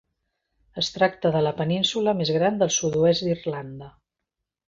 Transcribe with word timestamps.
Es 0.81 0.87
tracta 0.95 1.31
de 1.35 1.41
la 1.47 1.51
península 1.59 2.15
més 2.21 2.33
gran 2.37 2.57
del 2.63 2.73
sud-oest 2.79 3.27
d'Irlanda. 3.27 3.93